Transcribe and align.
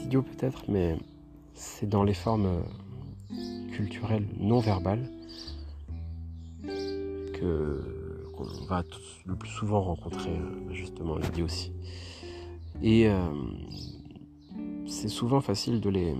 idiot 0.00 0.22
peut-être, 0.22 0.64
mais 0.68 0.98
c'est 1.54 1.88
dans 1.88 2.04
les 2.04 2.14
formes 2.14 2.62
culturelles 3.72 4.28
non 4.38 4.60
verbales 4.60 5.10
que 6.62 7.82
qu'on 8.36 8.66
va 8.66 8.84
le 9.24 9.34
plus 9.34 9.48
souvent 9.48 9.80
rencontrer 9.80 10.30
euh, 10.30 10.72
justement 10.72 11.16
aussi. 11.42 11.72
Et 12.82 13.08
euh, 13.08 13.16
c'est 14.86 15.08
souvent 15.08 15.40
facile 15.40 15.80
de 15.80 15.88
les 15.88 16.14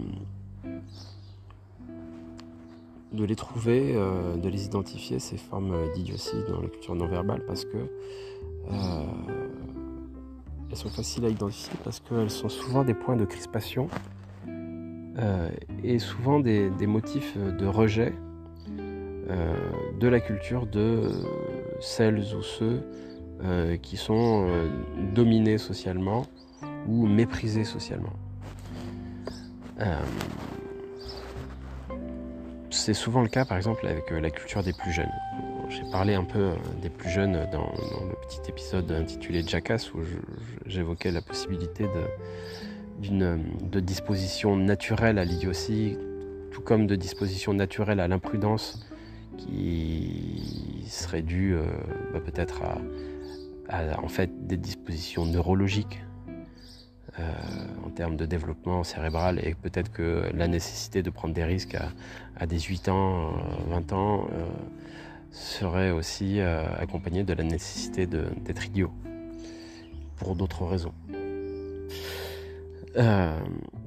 de 3.17 3.25
les 3.25 3.37
trouver, 3.37 3.93
euh, 3.95 4.37
de 4.37 4.49
les 4.49 4.67
identifier, 4.67 5.19
ces 5.19 5.37
formes 5.37 5.75
d'idiotie 5.95 6.37
dans 6.49 6.61
la 6.61 6.69
culture 6.69 6.95
non 6.95 7.07
verbale, 7.07 7.43
parce 7.47 7.65
que 7.65 7.79
elles 10.69 10.77
sont 10.77 10.89
faciles 10.89 11.25
à 11.25 11.29
identifier 11.29 11.79
parce 11.85 12.01
qu'elles 12.01 12.31
sont 12.31 12.49
souvent 12.49 12.83
des 12.83 12.95
points 12.95 13.15
de 13.17 13.25
crispation 13.25 13.89
et 15.85 16.01
souvent 16.01 16.41
des, 16.41 16.69
motifs 16.87 17.39
de 17.39 17.65
rejet 17.65 18.13
de 18.77 20.09
la 20.09 20.19
culture 20.19 20.67
de 20.67 21.09
celles 21.81 22.35
ou 22.35 22.43
ceux 22.43 22.83
euh, 23.45 23.77
qui 23.77 23.99
sont 23.99 24.47
euh, 24.49 24.71
dominés 25.15 25.59
socialement 25.59 26.25
ou 26.89 27.07
méprisés 27.07 27.65
socialement. 27.65 28.15
Euh, 32.87 32.93
c'est 32.93 32.95
souvent 32.95 33.23
le 33.23 33.29
cas 33.29 33.45
par 33.45 33.57
exemple 33.57 33.87
avec 33.87 34.11
la 34.11 34.31
culture 34.31 34.63
des 34.63 34.73
plus 34.73 34.93
jeunes. 34.93 35.13
J'ai 35.69 35.83
parlé 35.91 36.15
un 36.15 36.25
peu 36.25 36.53
des 36.81 36.91
plus 36.91 37.11
jeunes 37.11 37.49
dans, 37.51 37.73
le 38.09 38.15
petit 38.27 38.49
épisode 38.49 38.91
intitulé 38.93 39.43
Jackass 39.47 39.93
où 39.95 40.01
j'évoquais 40.67 41.11
la 41.11 41.23
possibilité 41.23 41.87
d'une 43.01 43.43
de 43.63 43.81
disposition 43.81 44.57
naturelle 44.57 45.19
à 45.19 45.25
l'idiotie, 45.25 45.99
tout 46.53 46.61
comme 46.63 46.87
de 46.87 46.95
disposition 46.95 47.53
naturelle 47.53 48.01
à 48.01 48.09
l'imprudence 48.09 48.87
qui 49.37 50.85
serait 50.87 51.23
dû 51.23 51.55
euh, 51.55 51.65
bah, 52.13 52.21
peut-être 52.21 52.63
à, 53.69 54.01
en 54.01 54.09
fait 54.09 54.47
des 54.47 54.57
dispositions 54.57 55.27
neurologiques 55.27 56.01
euh, 57.19 57.33
en 57.85 57.91
termes 57.91 58.17
de 58.17 58.27
développement 58.27 58.85
cérébral 58.85 59.41
et 59.43 59.55
peut-être 59.55 59.91
que 59.93 60.31
la 60.35 60.49
nécessité 60.49 61.03
de 61.03 61.11
prendre 61.11 61.35
des 61.35 61.45
risques 61.45 61.77
à, 62.39 62.47
18 62.47 62.89
ans, 62.89 63.33
20 63.69 63.93
euh, 63.93 63.97
ans 63.97 64.29
serait 65.31 65.91
aussi 65.91 66.41
accompagnée 66.41 67.25
de 67.25 67.35
la 67.35 67.43
nécessité 67.43 68.07
d'être 68.07 68.67
idiot 68.67 68.91
pour 70.17 70.35
d'autres 70.35 70.65
raisons. 70.65 70.95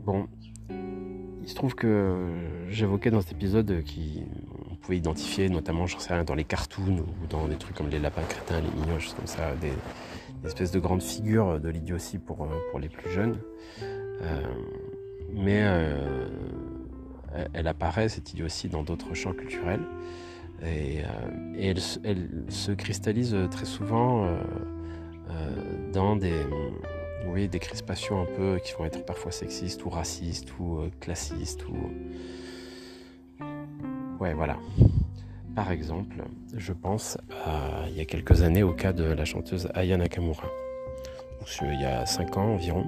bon, 0.05 0.27
il 0.69 1.49
se 1.49 1.55
trouve 1.55 1.73
que 1.73 2.31
j'évoquais 2.69 3.09
dans 3.09 3.21
cet 3.21 3.31
épisode 3.31 3.83
qui 3.83 4.23
pouvez 4.89 4.97
identifier, 4.97 5.49
notamment, 5.49 5.85
j'en 5.85 5.99
sais 5.99 6.13
rien, 6.15 6.23
dans 6.23 6.33
les 6.33 6.43
cartoons 6.43 6.97
ou 6.97 7.27
dans 7.29 7.47
des 7.47 7.57
trucs 7.57 7.75
comme 7.75 7.89
les 7.89 7.99
lapins 7.99 8.23
crétins, 8.23 8.59
les 8.59 8.71
mignons, 8.71 8.97
comme 9.15 9.27
ça, 9.27 9.55
des, 9.61 9.71
espèces 10.45 10.71
de 10.71 10.79
grandes 10.79 11.01
figures 11.01 11.59
de 11.59 11.69
l'idiotie 11.69 12.17
pour, 12.17 12.43
euh, 12.43 12.47
pour 12.71 12.79
les 12.79 12.89
plus 12.89 13.09
jeunes. 13.09 13.37
Euh, 13.81 14.43
mais 15.31 15.61
euh, 15.63 16.27
elle 17.53 17.67
apparaît, 17.67 18.09
cette 18.09 18.33
idiotie, 18.33 18.69
dans 18.69 18.83
d'autres 18.83 19.13
champs 19.13 19.33
culturels. 19.33 19.81
Et, 20.65 21.03
elle, 21.57 21.79
se 21.79 22.71
cristallise 22.71 23.37
très 23.49 23.65
souvent 23.65 24.27
dans 25.93 26.17
des, 26.17 26.33
oui, 27.27 27.47
des 27.47 27.59
crispations 27.59 28.21
un 28.21 28.25
peu 28.25 28.59
qui 28.61 28.73
vont 28.73 28.83
être 28.83 29.05
parfois 29.05 29.31
sexistes 29.31 29.85
ou 29.85 29.89
racistes 29.89 30.51
ou 30.59 30.81
classistes 30.99 31.65
ou 31.69 31.77
Ouais, 34.19 34.33
voilà. 34.33 34.57
Par 35.55 35.71
exemple, 35.71 36.23
je 36.55 36.73
pense 36.73 37.17
à, 37.45 37.87
il 37.89 37.97
y 37.97 38.01
a 38.01 38.05
quelques 38.05 38.41
années 38.43 38.63
au 38.63 38.73
cas 38.73 38.93
de 38.93 39.03
la 39.03 39.25
chanteuse 39.25 39.69
Aya 39.73 39.97
Nakamura. 39.97 40.47
il 41.61 41.81
y 41.81 41.85
a 41.85 42.05
5 42.05 42.37
ans 42.37 42.53
environ. 42.53 42.85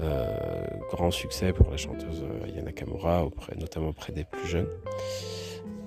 Euh, 0.00 0.64
grand 0.90 1.12
succès 1.12 1.52
pour 1.52 1.70
la 1.70 1.76
chanteuse 1.76 2.24
Aya 2.44 2.62
Nakamura, 2.62 3.28
notamment 3.58 3.88
auprès 3.88 4.12
des 4.12 4.24
plus 4.24 4.46
jeunes. 4.46 4.68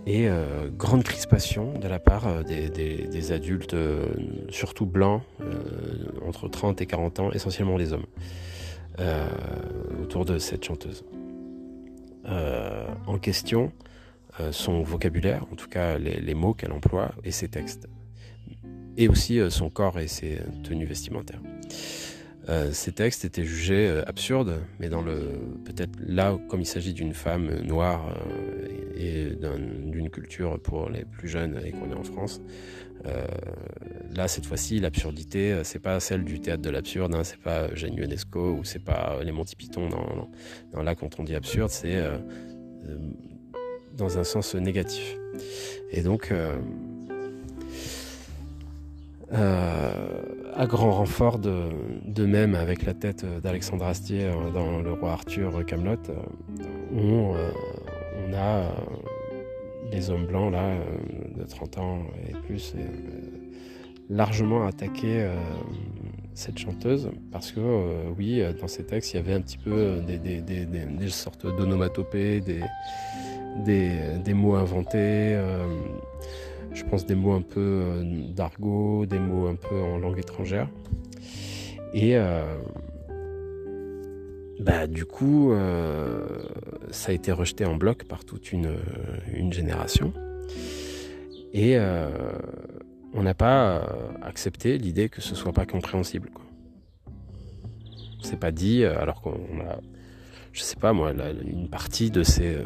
Et 0.06 0.30
euh, 0.30 0.70
grande 0.72 1.03
crispation 1.03 1.74
de 1.74 1.88
la 1.88 2.00
part 2.00 2.28
euh, 2.28 2.42
des, 2.44 3.31
adultes, 3.31 3.75
surtout 4.50 4.86
blancs, 4.86 5.22
entre 6.25 6.48
30 6.48 6.81
et 6.81 6.86
40 6.86 7.19
ans, 7.19 7.31
essentiellement 7.31 7.78
les 7.78 7.92
hommes, 7.94 8.06
autour 10.02 10.25
de 10.25 10.38
cette 10.38 10.64
chanteuse. 10.64 11.04
en 12.25 13.18
question, 13.19 13.72
son 14.52 14.81
vocabulaire, 14.81 15.46
en 15.52 15.56
tout 15.56 15.68
cas 15.68 15.98
les, 15.98 16.34
mots 16.34 16.53
qu'elle 16.53 16.72
emploie 16.72 17.12
et 17.24 17.31
ses 17.31 17.48
textes, 17.48 17.88
et 18.98 19.08
aussi 19.08 19.40
euh, 19.40 19.50
son 19.50 19.70
corps 19.70 20.00
et 20.00 20.08
ses 20.08 20.40
tenues 20.64 20.86
vestimentaires. 20.86 21.42
Euh, 22.50 22.72
ces 22.72 22.94
textes 22.94 23.25
étaient 23.25 23.44
jugés 23.44 24.02
absurdes, 24.08 24.62
mais 24.80 24.88
dans 24.88 25.02
le 25.02 25.40
peut-être 25.66 26.00
là, 26.00 26.38
comme 26.48 26.62
il 26.62 26.66
s'agit 26.66 26.94
d'une 26.94 27.14
femme 27.14 27.62
noire 27.62 28.16
et, 28.96 29.31
d'une 29.36 30.09
culture 30.09 30.58
pour 30.62 30.90
les 30.90 31.04
plus 31.04 31.28
jeunes 31.28 31.59
et 31.66 31.72
qu'on 31.72 31.92
est 31.92 31.96
en 31.96 32.04
France, 32.04 32.42
là 34.16 34.28
cette 34.28 34.46
fois-ci 34.46 34.80
l'absurdité, 34.80 35.59
c'est 35.64 35.80
pas 35.80 36.00
celle 36.00 36.24
du 36.24 36.40
théâtre 36.40 36.62
de 36.62 36.69
l'absurde, 36.69 37.14
hein, 37.16 37.24
c'est 37.24 37.40
pas 37.40 37.68
Eugène 37.68 37.96
Ionesco 37.96 38.54
ou 38.54 38.64
c'est 38.64 38.84
pas 38.84 39.19
les 39.24 39.34
Monty 39.34 39.56
Python. 39.58 39.90
Dans, 40.72 40.81
là, 40.81 40.96
quand 40.96 41.19
on 41.19 41.24
dit 41.24 41.36
absurde, 41.36 41.69
c'est 41.69 42.02
dans 43.97 44.18
un 44.19 44.24
sens 44.24 44.56
négatif. 44.56 45.18
Et 45.91 46.02
donc, 46.02 46.31
euh, 46.31 46.56
euh, 49.34 50.22
à 50.56 50.66
grand 50.68 50.91
renfort 50.91 51.40
de, 51.40 51.69
de, 52.06 52.25
même 52.25 52.56
avec 52.56 52.86
la 52.86 52.94
tête 52.94 53.25
d'Alexandre 53.41 53.86
Astier 53.86 54.25
euh, 54.25 54.52
dans 54.52 54.80
Le 54.80 54.94
Roi 54.94 55.12
Arthur 55.12 55.66
Camelot, 55.66 55.97
on, 56.96 57.36
on, 58.30 58.34
a 58.34 58.72
les 59.91 60.09
hommes 60.09 60.25
blancs 60.25 60.52
là 60.52 60.78
de 61.36 61.44
30 61.44 61.78
ans 61.78 62.00
et 62.28 62.34
plus 62.34 62.75
largement 64.09 64.66
attaqué 64.66 65.30
cette 66.34 66.57
chanteuse 66.57 67.09
parce 67.31 67.53
que 67.53 67.62
oui 68.18 68.41
dans 68.59 68.68
ces 68.68 68.86
textes 68.86 69.13
il 69.13 69.18
y 69.18 69.19
avait 69.19 69.34
un 69.34 69.40
petit 69.41 69.57
peu 69.57 70.02
des, 70.06 70.18
des, 70.18 70.41
des 70.41 71.09
sortes 71.09 71.46
d'onomatopées 71.46 72.41
des 72.41 72.62
des, 73.63 74.34
mots 74.34 74.56
inventés, 74.56 75.35
euh, 75.35 75.68
je 76.73 76.84
pense 76.84 77.06
des 77.06 77.16
mots 77.16 77.34
un 77.34 77.41
peu 77.41 77.59
euh, 77.59 78.03
d'argot, 78.34 79.06
des 79.06 79.19
mots 79.19 79.47
un 79.47 79.56
peu 79.56 79.75
en 79.75 79.97
langue 79.97 80.19
étrangère. 80.19 80.69
Et 81.94 82.18
euh, 82.18 82.44
bah, 84.59 84.88
du 84.88 85.06
coup, 85.06 85.53
ça 86.91 87.12
a 87.12 87.13
été 87.13 87.31
rejeté 87.31 87.66
en 87.66 87.75
bloc 87.75 88.06
par 88.06 88.25
toute 88.25 88.51
une, 88.51 88.78
génération. 89.51 90.13
Et 91.53 91.78
on 93.13 93.24
n'a 93.24 93.34
pas 93.34 93.88
accepté 94.22 94.78
l'idée 94.78 95.09
que 95.09 95.22
ce 95.22 95.34
soit 95.35 95.53
pas 95.53 95.66
compréhensible. 95.66 96.29
C'est 98.22 98.39
pas 98.39 98.51
dit, 98.51 98.84
alors 98.84 99.22
qu'on 99.22 99.31
a, 99.31 99.79
je 100.51 100.62
sais 100.62 100.75
pas 100.75 100.91
moi, 100.91 101.13
une 101.45 101.69
partie 101.69 102.12
de 102.12 102.24
ces 102.24 102.57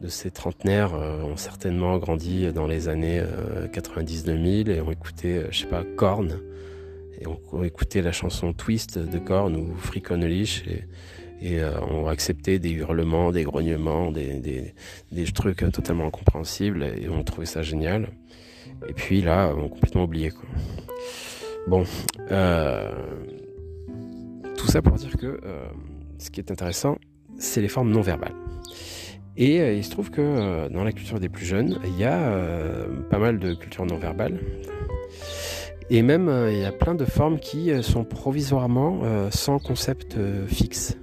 de 0.00 0.08
ces 0.08 0.30
trentenaires 0.30 0.94
euh, 0.94 1.22
ont 1.22 1.36
certainement 1.36 1.98
grandi 1.98 2.52
dans 2.52 2.66
les 2.66 2.88
années 2.88 3.22
90-2000 3.72 4.68
euh, 4.68 4.74
et 4.74 4.80
ont 4.80 4.90
écouté, 4.90 5.38
euh, 5.38 5.48
je 5.50 5.60
sais 5.60 5.66
pas, 5.66 5.84
Korn, 5.96 6.40
et 7.20 7.26
ont, 7.26 7.64
écouté 7.64 8.02
la 8.02 8.12
chanson 8.12 8.52
Twist 8.52 8.98
de 8.98 9.18
Korn 9.18 9.56
ou 9.56 9.74
Freak 9.76 10.10
on 10.10 10.20
et, 10.20 10.44
et 11.40 11.64
ont 11.90 12.08
accepté 12.08 12.58
des 12.58 12.70
hurlements, 12.70 13.32
des 13.32 13.44
grognements, 13.44 14.10
des, 14.12 14.74
des, 15.10 15.24
trucs 15.32 15.64
totalement 15.72 16.08
incompréhensibles 16.08 16.82
et 16.82 17.08
ont 17.08 17.24
trouvé 17.24 17.46
ça 17.46 17.62
génial. 17.62 18.10
Et 18.86 18.92
puis 18.92 19.22
là, 19.22 19.54
ont 19.56 19.70
complètement 19.70 20.04
oublié. 20.04 20.30
Quoi. 20.30 20.44
Bon, 21.66 21.84
tout 24.56 24.66
ça 24.66 24.82
pour 24.82 24.96
dire 24.96 25.16
que 25.16 25.40
ce 26.18 26.30
qui 26.30 26.40
est 26.40 26.50
intéressant, 26.50 26.98
c'est 27.38 27.62
les 27.62 27.68
formes 27.68 27.90
non 27.90 28.02
verbales. 28.02 28.34
Et 29.38 29.60
euh, 29.60 29.74
il 29.74 29.84
se 29.84 29.90
trouve 29.90 30.10
que 30.10 30.20
euh, 30.20 30.68
dans 30.68 30.84
la 30.84 30.92
culture 30.92 31.20
des 31.20 31.28
plus 31.28 31.44
jeunes, 31.44 31.78
il 31.84 31.98
y 31.98 32.04
a 32.04 32.18
euh, 32.18 32.86
pas 33.10 33.18
mal 33.18 33.38
de 33.38 33.54
culture 33.54 33.84
non 33.84 33.98
verbale. 33.98 34.38
Et 35.90 36.02
même, 36.02 36.28
il 36.50 36.58
y 36.58 36.64
a 36.64 36.72
plein 36.72 36.94
de 36.94 37.04
formes 37.04 37.38
qui 37.38 37.70
sont 37.84 38.02
provisoirement 38.02 39.30
sans 39.30 39.60
concept 39.60 40.16
fixe. 40.48 40.98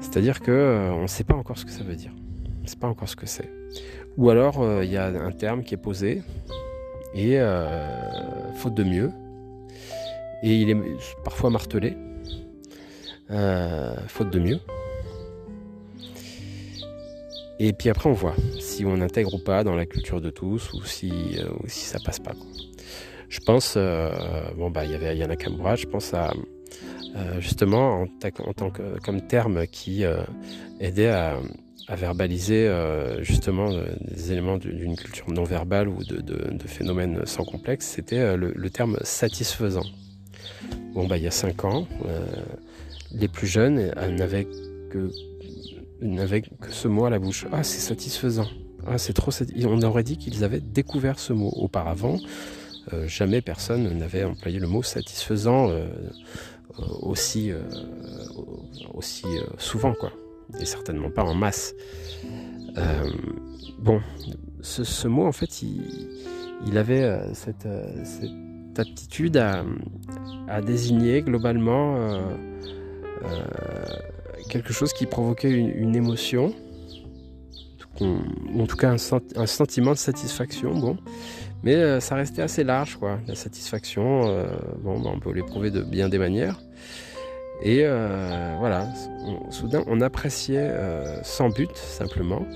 C'est-à-dire 0.00 0.40
qu'on 0.40 1.00
ne 1.00 1.06
sait 1.06 1.24
pas 1.24 1.34
encore 1.34 1.56
ce 1.56 1.64
que 1.64 1.70
ça 1.70 1.82
veut 1.82 1.94
dire. 1.94 2.10
c'est 2.66 2.78
pas 2.78 2.86
encore 2.86 3.08
ce 3.08 3.16
que 3.16 3.24
c'est. 3.24 3.50
Ou 4.18 4.28
alors 4.28 4.62
il 4.82 4.90
y 4.90 4.98
a 4.98 5.06
un 5.06 5.32
terme 5.32 5.62
qui 5.62 5.72
est 5.72 5.78
posé 5.78 6.22
et 7.14 7.38
faute 8.56 8.74
de 8.74 8.84
mieux, 8.84 9.10
et 10.42 10.54
il 10.54 10.68
est 10.68 10.76
parfois 11.24 11.48
martelé, 11.48 11.96
faute 14.06 14.28
de 14.28 14.38
mieux. 14.38 14.60
Et 17.58 17.72
puis 17.72 17.88
après, 17.88 18.08
on 18.08 18.12
voit 18.12 18.36
si 18.60 18.84
on 18.84 19.00
intègre 19.00 19.34
ou 19.34 19.38
pas 19.38 19.64
dans 19.64 19.74
la 19.74 19.86
culture 19.86 20.20
de 20.20 20.30
tous 20.30 20.72
ou 20.74 20.82
si, 20.84 21.38
euh, 21.38 21.48
si 21.66 21.86
ça 21.86 21.98
passe 22.04 22.18
pas. 22.18 22.34
Je 23.28 23.40
pense, 23.40 23.74
euh, 23.76 24.10
bon 24.56 24.70
bah 24.70 24.84
il 24.84 24.92
y 24.92 24.94
avait 24.94 25.16
Yana 25.16 25.36
Kamura, 25.36 25.74
je 25.74 25.86
pense 25.86 26.14
à 26.14 26.32
euh, 27.16 27.40
justement 27.40 28.02
en, 28.02 28.52
tant 28.52 28.70
que 28.70 29.00
comme 29.00 29.20
terme 29.22 29.66
qui 29.66 30.04
aidait 30.80 31.08
à, 31.08 31.38
verbaliser 31.88 32.68
justement 33.20 33.70
des 34.00 34.32
éléments 34.32 34.58
d'une 34.58 34.96
culture 34.96 35.30
non 35.30 35.44
verbale 35.44 35.88
ou 35.88 36.02
de, 36.02 36.66
phénomènes 36.66 37.24
sans 37.26 37.44
complexe, 37.44 37.86
c'était 37.86 38.36
le, 38.36 38.70
terme 38.70 38.98
satisfaisant. 39.02 39.86
Bon 40.94 41.06
bah 41.06 41.16
il 41.16 41.22
y 41.22 41.28
a 41.28 41.32
cinq 41.32 41.64
ans, 41.64 41.86
les 43.12 43.28
plus 43.28 43.46
jeunes 43.46 43.92
n'avaient 44.16 44.46
que 44.90 45.10
n'avaient 46.00 46.42
que 46.42 46.70
ce 46.70 46.88
mot 46.88 47.06
à 47.06 47.10
la 47.10 47.18
bouche. 47.18 47.46
Ah, 47.52 47.62
c'est 47.62 47.80
satisfaisant. 47.80 48.46
Ah, 48.86 48.98
c'est 48.98 49.12
trop. 49.12 49.30
On 49.64 49.82
aurait 49.82 50.04
dit 50.04 50.16
qu'ils 50.16 50.44
avaient 50.44 50.60
découvert 50.60 51.18
ce 51.18 51.32
mot 51.32 51.50
auparavant. 51.56 52.18
Euh, 52.92 53.08
jamais 53.08 53.40
personne 53.40 53.98
n'avait 53.98 54.22
employé 54.22 54.60
le 54.60 54.68
mot 54.68 54.82
satisfaisant 54.82 55.70
euh, 55.70 55.86
euh, 56.78 56.82
aussi, 57.02 57.52
aussi 58.94 59.26
souvent, 59.58 59.94
quoi. 59.94 60.12
Et 60.60 60.64
certainement 60.64 61.10
pas 61.10 61.24
en 61.24 61.34
masse. 61.34 61.74
bon, 63.78 64.00
ce, 64.60 65.08
mot, 65.08 65.26
en 65.26 65.32
fait, 65.32 65.62
il, 65.62 66.78
avait 66.78 67.20
cette, 67.34 67.66
aptitude 68.78 69.38
à 69.38 70.60
désigner 70.60 71.22
globalement 71.22 72.20
quelque 74.48 74.72
chose 74.72 74.92
qui 74.92 75.06
provoquait 75.06 75.50
une, 75.50 75.94
émotion, 75.96 76.54
en 78.00 78.66
tout 78.66 78.76
cas 78.76 78.90
un, 78.90 79.46
sentiment 79.46 79.92
de 79.92 79.98
satisfaction, 79.98 80.74
bon. 80.74 80.96
Mais 81.62 81.74
euh, 81.74 82.00
ça 82.00 82.14
restait 82.14 82.42
assez 82.42 82.64
large, 82.64 82.96
quoi. 82.96 83.18
La 83.26 83.34
satisfaction, 83.34 84.28
euh, 84.28 84.46
bon, 84.78 85.00
ben, 85.00 85.10
on 85.14 85.20
peut 85.20 85.32
l'éprouver 85.32 85.70
de 85.70 85.82
bien 85.82 86.08
des 86.08 86.18
manières. 86.18 86.60
Et 87.62 87.80
euh, 87.82 88.54
voilà, 88.58 88.88
soudain, 89.50 89.82
on 89.86 90.00
appréciait 90.00 90.70
sans 91.22 91.48
but, 91.48 91.74
simplement, 91.74 92.46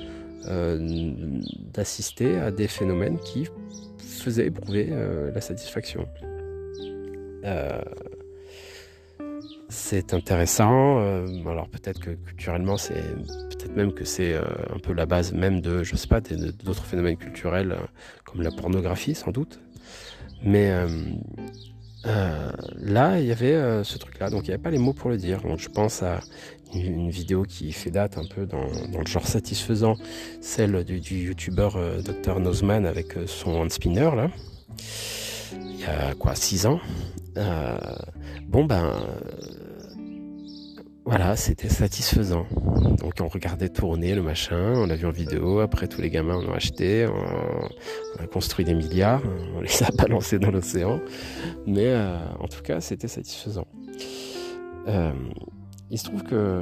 d'assister 1.75 2.38
à 2.38 2.50
des 2.50 2.69
phénomènes 2.69 3.19
qui 3.19 3.48
faisaient 3.98 4.46
éprouver 4.46 4.93
la 5.34 5.40
satisfaction 5.40 6.06
c'est 9.70 10.14
intéressant. 10.14 10.99
Euh, 10.99 11.26
alors 11.46 11.69
peut-être 11.69 12.00
que 12.00 12.11
culturellement, 12.11 12.76
c'est 12.76 12.94
peut-être 12.94 13.75
même 13.76 13.93
que 13.93 14.05
c'est 14.05 14.34
euh, 14.34 14.43
un 14.75 14.78
peu 14.78 14.93
la 14.93 15.06
base 15.06 15.32
même 15.32 15.61
de, 15.61 15.84
je 15.84 15.96
sais 15.96 16.08
pas, 16.08 16.20
d'autres 16.20 16.84
phénomènes 16.84 17.17
culturels 17.17 17.72
euh, 17.72 17.87
comme 18.25 18.43
la 18.43 18.50
pornographie 18.50 19.14
sans 19.14 19.31
doute. 19.31 19.61
Mais 20.43 20.72
là, 22.05 23.20
il 23.20 23.26
y 23.26 23.32
avait 23.32 23.84
ce 23.84 23.99
truc-là, 23.99 24.31
donc 24.31 24.44
il 24.44 24.49
n'y 24.49 24.55
avait 24.55 24.62
pas 24.62 24.70
les 24.70 24.78
mots 24.78 24.94
pour 24.94 25.11
le 25.11 25.19
dire. 25.19 25.43
Je 25.58 25.69
pense 25.69 26.02
à 26.02 26.20
une, 26.75 27.11
vidéo 27.11 27.43
qui 27.43 27.72
fait 27.72 27.90
date 27.90 28.17
un 28.17 28.25
peu 28.25 28.46
dans, 28.46 28.64
le 28.64 29.06
genre 29.06 29.26
satisfaisant, 29.26 29.96
celle 30.40 30.82
du, 30.82 31.00
du 31.00 31.19
youtubeur 31.26 31.78
Dr 32.02 32.40
Nozman 32.40 32.87
avec 32.87 33.19
son 33.26 33.50
hand 33.50 33.70
spinner 33.70 34.11
là. 34.17 34.31
Il 35.52 35.78
y 35.78 35.84
a 35.84 36.14
quoi, 36.14 36.34
6 36.34 36.64
ans. 36.64 36.81
bon 38.49 38.64
ben 38.64 38.94
voilà, 41.10 41.34
c'était 41.34 41.68
satisfaisant. 41.68 42.46
Donc 43.00 43.14
on 43.20 43.26
regardait 43.26 43.68
tourner 43.68 44.14
le 44.14 44.22
machin, 44.22 44.74
on 44.76 44.86
l'a 44.86 44.94
vu 44.94 45.06
en 45.06 45.10
vidéo, 45.10 45.58
après 45.58 45.88
tous 45.88 46.00
les 46.00 46.08
gamins 46.08 46.36
on 46.36 46.52
a 46.52 46.54
acheté, 46.54 47.04
on, 47.08 48.22
a 48.22 48.28
construit 48.28 48.64
des 48.64 48.74
milliards, 48.74 49.20
on 49.56 49.60
les 49.60 49.82
a 49.82 49.90
balancés 49.90 50.38
dans 50.38 50.52
l'océan. 50.52 51.00
Mais 51.66 51.88
euh, 51.88 52.16
en 52.38 52.46
tout 52.46 52.62
cas, 52.62 52.80
c'était 52.80 53.08
satisfaisant. 53.08 53.66
Euh, 54.86 55.10
il 55.90 55.98
se 55.98 56.04
trouve 56.04 56.22
que 56.22 56.60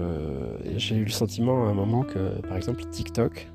j'ai 0.78 0.96
eu 0.96 1.04
le 1.04 1.10
sentiment 1.10 1.66
à 1.66 1.70
un 1.70 1.74
moment 1.74 2.02
que, 2.02 2.40
par 2.40 2.56
exemple, 2.56 2.84
TikTok, 2.90 3.48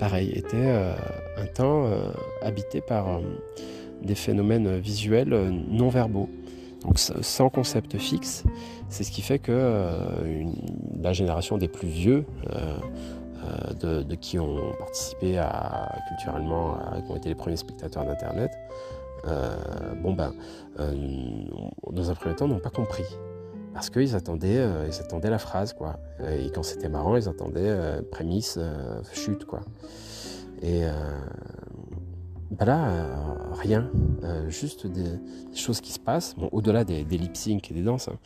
pareil, 0.00 0.32
était 0.32 0.56
euh, 0.56 0.96
un 1.36 1.46
temps 1.46 1.88
habité 2.42 2.80
par 2.80 3.20
des 4.02 4.16
phénomènes 4.16 4.80
visuels 4.80 5.52
non 5.68 5.88
verbaux. 5.88 6.28
Donc 6.82 6.98
sans 6.98 7.48
concept 7.48 7.96
fixe, 7.96 8.44
c'est 8.88 9.04
ce 9.04 9.10
qui 9.10 9.22
fait 9.22 9.38
que 9.38 9.52
euh, 9.52 10.44
la 11.00 11.12
génération 11.12 11.56
des 11.56 11.68
plus 11.68 11.88
vieux, 11.88 12.24
euh, 12.50 12.76
euh, 13.80 14.02
de, 14.02 14.14
qui 14.14 14.38
ont 14.38 14.72
participé 14.78 15.40
culturellement, 16.08 16.76
qui 17.04 17.12
ont 17.12 17.16
été 17.16 17.28
les 17.28 17.34
premiers 17.34 17.56
spectateurs 17.56 18.04
d'Internet, 18.04 18.50
bon 20.02 20.12
ben, 20.12 20.32
dans 20.78 22.10
un 22.10 22.14
premier 22.14 22.34
temps, 22.34 22.48
n'ont 22.48 22.58
pas 22.58 22.70
compris. 22.70 23.06
Parce 23.72 23.88
qu'ils 23.88 24.14
attendaient, 24.14 24.62
attendaient 25.00 25.30
la 25.30 25.38
phrase, 25.38 25.72
quoi. 25.72 25.98
Et 26.28 26.50
quand 26.50 26.62
c'était 26.62 26.90
marrant, 26.90 27.16
ils 27.16 27.28
attendaient 27.28 28.02
prémisse, 28.10 28.58
chute, 29.12 29.44
quoi. 29.44 29.60
Et 30.62 30.82
bah 32.52 32.66
là, 32.66 32.88
euh, 32.90 33.14
rien. 33.52 33.90
Euh, 34.24 34.50
juste 34.50 34.86
des, 34.86 35.18
choses 35.54 35.80
qui 35.80 35.92
se 35.92 35.98
passent. 35.98 36.34
Bon, 36.36 36.50
au-delà 36.52 36.84
des, 36.84 37.04
lip 37.04 37.34
sync 37.36 37.70
et 37.70 37.74
des 37.74 37.82
danses. 37.82 38.08
Hein. 38.08 38.18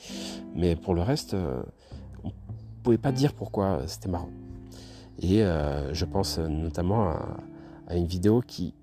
Mais 0.54 0.74
pour 0.74 0.94
le 0.94 1.02
reste, 1.02 1.34
euh, 1.34 1.62
on 2.24 2.32
pouvait 2.82 2.98
pas 2.98 3.12
dire 3.12 3.34
pourquoi 3.34 3.82
c'était 3.86 4.08
marrant. 4.08 4.30
Et 5.20 5.38
je 5.38 6.04
pense 6.04 6.38
notamment 6.38 7.08
à, 7.88 7.96
une 7.96 8.06
vidéo 8.06 8.42
qui 8.46 8.74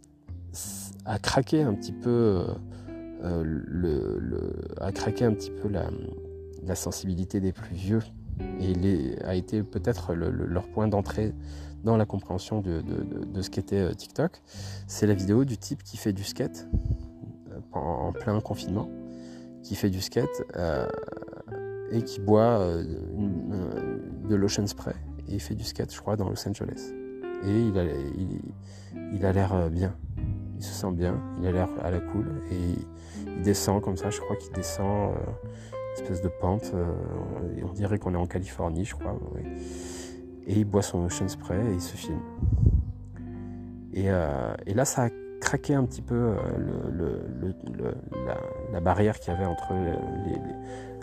a 1.06 1.20
craqué 1.20 1.62
un 1.62 1.76
petit 1.76 1.92
peu 1.92 2.44
a 4.82 4.92
craqué 4.92 5.26
un 5.26 5.34
petit 5.34 5.52
peu 5.52 5.70
la, 5.70 6.76
sensibilité 6.76 7.40
des 7.40 7.52
plus 7.52 7.76
vieux 7.76 8.02
et 8.60 9.16
a 9.24 9.36
été 9.36 9.62
peut-être 9.62 10.16
leur 10.16 10.68
point 10.70 10.88
d'entrée 10.88 11.36
dans 11.84 11.98
la 11.98 12.06
compréhension 12.06 12.62
de, 12.62 13.42
ce 13.42 13.50
qu'était 13.50 13.80
euh, 13.80 13.94
TikTok, 13.94 14.42
c'est 14.88 15.08
la 15.08 15.14
vidéo 15.14 15.46
du 15.46 15.58
type 15.58 15.84
qui 15.84 15.98
fait 15.98 16.14
du 16.14 16.24
skate 16.24 16.68
euh, 17.52 17.60
en, 17.74 18.12
plein 18.14 18.40
confinement, 18.40 18.90
qui 19.64 19.76
fait 19.76 19.90
du 19.90 20.02
skate 20.02 20.44
euh, 20.56 20.88
et 21.92 22.02
qui 22.02 22.20
boit 22.20 22.66
de 24.30 24.36
l'ocean 24.36 24.66
spray. 24.68 24.96
Et 25.28 25.36
il 25.36 25.40
fait 25.40 25.56
du 25.56 25.64
skate, 25.64 25.94
je 25.94 26.00
crois, 26.00 26.16
dans 26.16 26.30
Los 26.30 26.48
Angeles. 26.48 26.92
Et 27.46 27.60
il 27.60 27.78
a, 29.26 29.32
l'air 29.32 29.70
bien. 29.70 29.96
Il 30.58 30.64
se 30.64 30.74
sent 30.74 30.92
bien, 30.92 31.22
il 31.40 31.48
a 31.48 31.52
l'air 31.52 31.70
à 31.82 31.92
la 31.92 32.00
cool. 32.00 32.42
Et 32.52 32.76
il 33.28 33.42
descend 33.44 33.82
comme 33.82 33.98
ça, 33.98 34.10
je 34.10 34.20
crois 34.20 34.36
qu'il 34.38 34.52
descend 34.54 35.14
une 35.72 36.02
espèce 36.02 36.22
de 36.22 36.30
pente. 36.30 36.74
et 37.58 37.64
on 37.64 37.74
dirait 37.74 38.00
qu'on 38.00 38.16
est 38.16 38.18
en 38.18 38.26
Californie, 38.26 38.86
je 38.86 38.96
crois 38.96 39.16
et 40.48 40.54
il 40.54 40.66
boit 40.66 40.82
son 40.82 41.06
ocean 41.06 41.28
spray 41.28 41.60
et 41.60 41.74
il 41.74 41.82
se 41.82 41.96
filme. 41.96 42.22
Et, 43.94 44.06
euh, 44.08 44.54
là, 44.68 44.86
ça 44.86 45.04
a 45.04 45.10
craqué 45.40 45.76
un 45.76 45.86
petit 45.86 46.02
peu 46.02 46.16
euh, 46.16 47.14
la, 48.72 48.80
barrière 48.80 49.20
qu'il 49.20 49.34
y 49.34 49.36
avait 49.36 49.46
entre 49.46 49.74
les, 49.74 50.38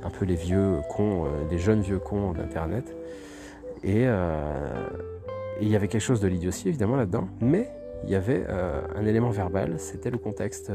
un 0.04 0.10
peu 0.10 0.24
les 0.24 0.34
vieux 0.34 0.78
cons, 0.88 1.26
euh, 1.26 1.28
les 1.50 1.58
jeunes 1.58 1.82
vieux 1.82 1.98
cons 1.98 2.32
d'Internet. 2.32 2.94
Et, 3.82 4.06
il 5.62 5.68
y 5.68 5.76
avait 5.76 5.88
quelque 5.88 6.00
chose 6.00 6.20
de 6.20 6.28
l'idiotie 6.28 6.68
évidemment 6.68 6.96
là-dedans, 6.96 7.28
mais 7.42 7.70
il 8.04 8.10
y 8.10 8.14
avait 8.14 8.46
un 8.46 9.04
élément 9.04 9.28
verbal, 9.28 9.78
c'était 9.78 10.10
le 10.10 10.16
contexte 10.16 10.72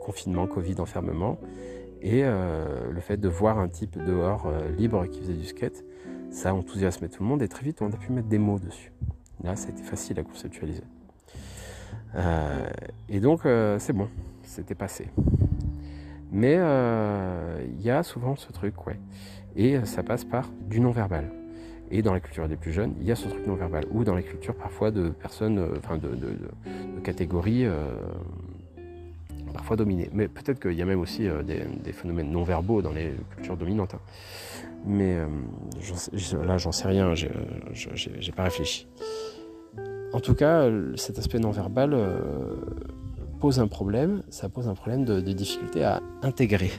confinement, 0.00 0.46
Covid, 0.46 0.76
enfermement, 0.78 1.38
et 2.00 2.22
le 2.22 3.00
fait 3.00 3.18
de 3.18 3.28
voir 3.28 3.58
un 3.58 3.68
type 3.68 4.02
dehors 4.02 4.50
libre 4.78 5.04
qui 5.06 5.20
faisait 5.20 5.34
du 5.34 5.44
skate 5.44 5.84
ça 6.34 6.50
a 6.50 6.52
tout 7.08 7.22
le 7.22 7.26
monde 7.26 7.42
et 7.42 7.48
très 7.48 7.64
vite 7.64 7.80
on 7.80 7.86
a 7.86 7.96
pu 7.96 8.12
mettre 8.12 8.28
des 8.28 8.38
mots 8.38 8.58
dessus. 8.58 8.92
Là, 9.42 9.56
ça 9.56 9.68
a 9.68 9.82
facile 9.82 10.18
à 10.18 10.22
conceptualiser. 10.22 10.82
Euh, 12.16 12.66
et 13.08 13.20
donc, 13.20 13.46
euh, 13.46 13.78
c'est 13.78 13.92
bon, 13.92 14.08
c'était 14.42 14.74
passé. 14.74 15.08
Mais 16.32 16.56
euh, 16.58 17.64
il 17.78 17.82
y 17.82 17.90
a 17.90 18.02
souvent 18.02 18.36
ce 18.36 18.50
truc, 18.52 18.86
ouais. 18.86 18.98
Et 19.56 19.84
ça 19.84 20.02
passe 20.02 20.24
par 20.24 20.50
du 20.68 20.80
non-verbal. 20.80 21.30
Et 21.90 22.02
dans 22.02 22.12
la 22.12 22.20
culture 22.20 22.48
des 22.48 22.56
plus 22.56 22.72
jeunes, 22.72 22.94
il 23.00 23.06
y 23.06 23.12
a 23.12 23.16
ce 23.16 23.28
truc 23.28 23.46
non-verbal. 23.46 23.84
Ou 23.92 24.02
dans 24.02 24.14
la 24.14 24.22
culture 24.22 24.54
parfois 24.54 24.90
de 24.90 25.10
personnes, 25.10 25.64
enfin 25.78 25.98
de, 25.98 26.10
catégories 27.04 27.66
parfois 29.54 29.76
dominées. 29.76 30.10
Mais 30.12 30.28
peut-être 30.28 30.60
qu'il 30.60 30.74
y 30.74 30.82
a 30.82 30.84
même 30.84 31.00
aussi 31.00 31.26
des, 31.46 31.92
phénomènes 31.92 32.30
non-verbaux 32.30 32.82
dans 32.82 32.92
les 32.92 33.14
cultures 33.34 33.56
dominantes. 33.56 33.94
Hein. 33.94 34.00
Mais 34.86 35.14
euh, 35.16 36.44
là, 36.44 36.58
j'en 36.58 36.72
sais 36.72 36.88
rien, 36.88 37.14
j'ai 37.14 38.32
pas 38.36 38.44
réfléchi. 38.44 38.86
en 40.12 40.20
tout 40.20 40.34
cas, 40.34 40.68
cet 40.96 41.18
aspect 41.18 41.38
non-verbal 41.38 41.96
pose 43.40 43.60
un 43.60 43.66
problème, 43.66 44.22
ça 44.28 44.50
pose 44.50 44.68
un 44.68 44.74
problème 44.74 45.06
de 45.06 45.20
difficulté 45.32 45.84
à 45.84 46.02
intégrer, 46.22 46.72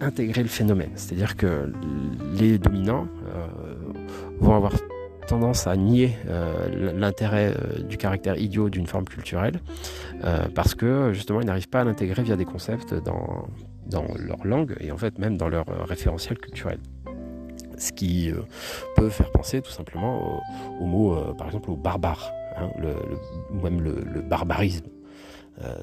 intégrer 0.00 0.42
le 0.42 0.48
phénomène. 0.48 0.90
C'est-à-dire 0.94 1.36
que 1.36 1.72
les 2.38 2.58
dominants 2.58 3.08
vont 4.38 4.54
avoir 4.54 4.72
tendance 5.26 5.66
à 5.66 5.76
nier 5.76 6.16
euh, 6.28 6.92
l'intérêt 6.92 7.52
euh, 7.52 7.82
du 7.82 7.96
caractère 7.96 8.38
idiot 8.38 8.70
d'une 8.70 8.86
forme 8.86 9.04
culturelle 9.04 9.60
euh, 10.24 10.46
parce 10.54 10.74
que 10.74 11.12
justement 11.12 11.40
ils 11.40 11.46
n'arrivent 11.46 11.68
pas 11.68 11.80
à 11.80 11.84
l'intégrer 11.84 12.22
via 12.22 12.36
des 12.36 12.44
concepts 12.44 12.94
dans, 12.94 13.46
leur 14.18 14.44
langue 14.44 14.76
et 14.80 14.90
en 14.90 14.96
fait 14.96 15.18
même 15.18 15.36
dans 15.36 15.48
leur 15.48 15.66
référentiel 15.86 16.38
culturel. 16.38 16.78
Ce 17.78 17.92
qui 17.92 18.32
peut 18.96 19.10
faire 19.10 19.30
penser 19.30 19.60
tout 19.60 19.70
simplement 19.70 20.42
au, 20.80 20.86
mot, 20.86 21.14
par 21.34 21.46
exemple, 21.46 21.70
au 21.70 21.76
barbare, 21.76 22.32
hein, 22.56 22.70
même 23.62 23.82
le, 23.82 24.22
barbarisme. 24.22 24.86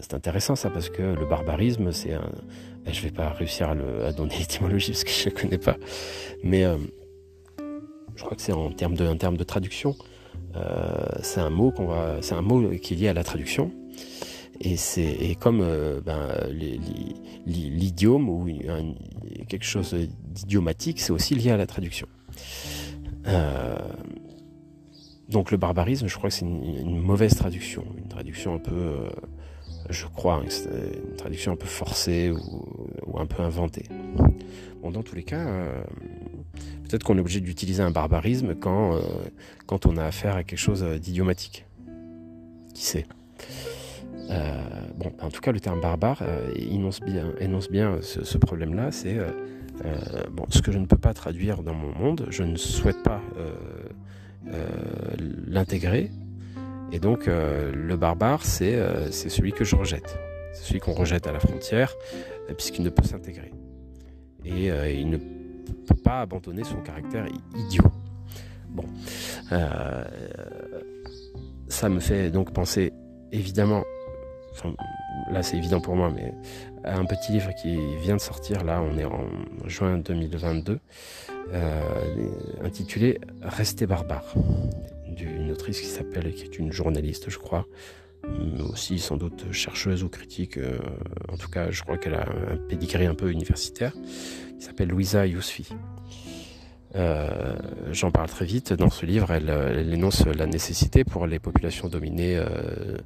c'est 0.01 0.15
intéressant 0.15 0.55
ça 0.55 0.71
parce 0.71 0.89
que 0.89 1.03
le 1.03 1.25
barbarisme, 1.25 1.91
c'est 1.91 2.13
un. 2.13 2.31
Je 2.91 2.99
vais 3.01 3.11
pas 3.11 3.29
réussir 3.29 3.69
à, 3.69 4.07
à 4.07 4.11
donner 4.11 4.35
l'étymologie 4.39 4.91
parce 4.91 5.03
que 5.03 5.11
je 5.11 5.29
ne 5.29 5.33
connais 5.35 5.59
pas, 5.59 5.77
mais 6.43 6.65
je 8.15 8.23
crois 8.23 8.35
que 8.35 8.41
c'est 8.41 8.53
en 8.53 8.71
termes 8.71 8.95
de, 8.95 9.43
traduction. 9.43 9.95
Euh, 10.55 11.05
c'est 11.21 11.39
un 11.39 11.49
mot 11.49 11.71
qu'on 11.71 11.87
va, 11.87 12.17
c'est 12.21 12.35
un 12.35 12.41
mot 12.41 12.69
qui 12.77 12.93
est 12.93 12.97
lié 12.97 13.07
à 13.07 13.13
la 13.13 13.23
traduction. 13.23 13.71
Et 14.61 14.77
c'est 14.77 15.35
comme 15.39 15.61
euh, 15.61 15.99
ben, 15.99 16.29
l'idiome 17.45 18.29
ou 18.29 18.47
quelque 19.49 19.65
chose 19.65 19.95
d'idiomatique, 20.25 21.01
c'est 21.01 21.11
aussi 21.11 21.35
lié 21.35 21.51
à 21.51 21.57
la 21.57 21.65
traduction. 21.65 22.07
Euh, 23.27 23.75
donc 25.27 25.51
le 25.51 25.57
barbarisme, 25.57 26.07
je 26.07 26.15
crois 26.15 26.29
que 26.29 26.35
c'est 26.35 26.45
une, 26.45 26.99
mauvaise 26.99 27.35
traduction, 27.35 27.83
une 27.97 28.07
traduction 28.07 28.55
un 28.55 28.59
peu, 28.59 29.09
je 29.89 30.05
crois, 30.05 30.35
hein, 30.35 30.45
une 30.45 31.15
traduction 31.15 31.53
un 31.53 31.55
peu 31.55 31.65
forcée 31.65 32.29
ou, 32.29 32.39
ou 33.07 33.19
un 33.19 33.25
peu 33.25 33.41
inventée. 33.41 33.87
Bon, 34.81 34.91
dans 34.91 35.01
tous 35.01 35.15
les 35.15 35.23
cas, 35.23 35.45
Peut-être 36.93 37.05
qu'on 37.05 37.17
est 37.17 37.21
obligé 37.21 37.39
d'utiliser 37.39 37.81
un 37.81 37.89
barbarisme 37.89 38.53
quand, 38.53 38.93
euh, 38.93 38.99
quand 39.65 39.87
on 39.87 39.97
a 39.97 40.05
affaire 40.05 40.35
à 40.35 40.43
quelque 40.43 40.59
chose 40.59 40.83
d'idiomatique. 41.01 41.65
Qui 42.75 42.85
sait? 42.85 43.07
Euh, 44.29 44.61
bon, 44.95 45.11
en 45.19 45.29
tout 45.31 45.41
cas, 45.41 45.51
le 45.51 45.59
terme 45.59 45.81
barbare 45.81 46.19
euh, 46.21 46.53
énonce 46.55 47.01
bien, 47.01 47.97
ce, 48.03 48.37
problème-là. 48.37 48.91
C'est 48.91 49.17
ce 50.49 50.61
que 50.61 50.71
je 50.71 50.77
ne 50.77 50.85
peux 50.85 50.99
pas 50.99 51.15
traduire 51.15 51.63
dans 51.63 51.73
mon 51.73 51.97
monde, 51.97 52.27
je 52.29 52.43
ne 52.43 52.57
souhaite 52.57 53.01
pas 53.01 53.21
l'intégrer. 55.47 56.11
Et 56.91 56.99
donc, 56.99 57.25
le 57.25 57.95
barbare, 57.95 58.45
c'est 58.45 58.77
celui 59.11 59.51
que 59.51 59.63
je 59.63 59.75
rejette. 59.75 60.19
C'est 60.53 60.65
celui 60.65 60.79
qu'on 60.79 60.93
rejette 60.93 61.25
à 61.25 61.31
la 61.31 61.39
frontière, 61.39 61.95
puisqu'il 62.55 62.83
ne 62.83 62.91
peut 62.91 63.03
s'intégrer. 63.03 63.51
Et 64.45 64.67
il 64.93 65.09
ne 65.09 65.17
peut 65.17 65.42
pas 66.03 66.21
abandonner 66.21 66.63
son 66.63 66.77
caractère 66.81 67.25
idiot. 67.55 67.83
Bon, 68.69 68.85
euh, 69.51 70.03
ça 71.67 71.89
me 71.89 71.99
fait 71.99 72.31
donc 72.31 72.53
penser 72.53 72.91
évidemment, 73.31 73.83
là 75.31 75.43
c'est 75.43 75.57
évident 75.57 75.79
pour 75.79 75.95
moi, 75.95 76.11
mais 76.13 76.33
à 76.83 76.97
un 76.97 77.05
petit 77.05 77.31
livre 77.31 77.51
qui 77.61 77.77
vient 77.97 78.15
de 78.15 78.21
sortir, 78.21 78.63
là 78.63 78.81
on 78.81 78.97
est 78.97 79.05
en 79.05 79.27
juin 79.65 79.97
2022, 79.99 80.79
euh, 81.53 81.81
intitulé 82.63 83.19
Rester 83.41 83.85
barbare, 83.85 84.33
d'une 85.07 85.51
autrice 85.51 85.81
qui 85.81 85.87
s'appelle, 85.87 86.33
qui 86.33 86.43
est 86.43 86.57
une 86.57 86.71
journaliste 86.71 87.29
je 87.29 87.37
crois, 87.37 87.65
aussi 88.71 88.99
sans 88.99 89.17
doute 89.17 89.51
chercheuse 89.51 90.03
ou 90.03 90.09
critique, 90.09 90.57
euh, 90.57 90.77
en 91.31 91.37
tout 91.37 91.49
cas 91.49 91.71
je 91.71 91.81
crois 91.81 91.97
qu'elle 91.97 92.15
a 92.15 92.25
un 92.51 92.57
pédigré 92.57 93.05
un 93.05 93.15
peu 93.15 93.31
universitaire, 93.31 93.93
qui 93.93 94.65
s'appelle 94.65 94.89
Louisa 94.89 95.25
Yousfi. 95.25 95.67
Euh, 96.95 97.55
J'en 97.91 98.11
parle 98.11 98.29
très 98.29 98.45
vite. 98.45 98.73
Dans 98.73 98.89
ce 98.89 99.05
livre, 99.05 99.31
elle, 99.31 99.93
énonce 99.93 100.25
la 100.25 100.45
nécessité 100.45 101.03
pour 101.03 101.27
les 101.27 101.39
populations 101.39 101.87
dominées, 101.87 102.37
euh, 102.37 102.97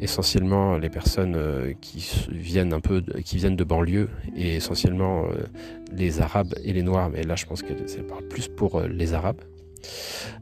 essentiellement 0.00 0.76
les 0.76 0.90
personnes 0.90 1.34
euh, 1.36 1.72
qui 1.80 2.26
viennent 2.30 2.72
un 2.72 2.80
peu, 2.80 3.02
qui 3.24 3.36
viennent 3.36 3.56
de 3.56 3.64
banlieue, 3.64 4.08
et 4.36 4.56
essentiellement 4.56 5.24
euh, 5.24 5.44
les 5.92 6.20
Arabes 6.20 6.54
et 6.62 6.72
les 6.72 6.82
Noirs. 6.82 7.10
Mais 7.10 7.22
là, 7.22 7.36
je 7.36 7.46
pense 7.46 7.62
que 7.62 7.86
ça 7.86 8.02
parle 8.02 8.26
plus 8.28 8.48
pour 8.48 8.80
les 8.82 9.14
Arabes. 9.14 9.40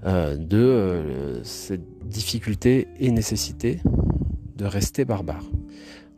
de 0.05 1.41
cette 1.43 1.83
difficulté 2.05 2.89
et 3.01 3.11
nécessité 3.11 3.81
de 4.57 4.65
rester 4.65 5.05
barbare. 5.05 5.45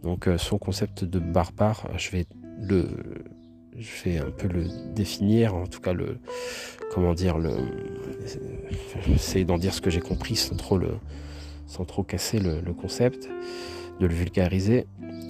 Donc 0.02 0.28
son 0.38 0.58
concept 0.58 1.04
de 1.04 1.18
barbare, 1.18 1.88
je 1.96 2.10
vais 2.10 2.26
le 2.60 2.88
je 3.78 4.04
vais 4.04 4.18
un 4.18 4.30
peu 4.30 4.48
le 4.48 4.64
définir, 4.94 5.54
en 5.54 5.66
tout 5.66 5.80
cas 5.80 5.92
le, 5.92 6.18
comment 6.92 7.14
dire, 7.14 7.38
le, 7.38 7.56
essayer 9.12 9.44
d'en 9.44 9.58
dire 9.58 9.74
ce 9.74 9.80
que 9.80 9.90
j'ai 9.90 10.00
compris 10.00 10.36
sans 10.36 10.56
trop 10.56 10.78
le, 10.78 10.90
sans 11.66 11.84
trop 11.84 12.02
casser 12.02 12.38
le, 12.38 12.72
concept, 12.72 13.28
de 14.00 14.06
le 14.06 14.14
vulgariser. 14.14 14.86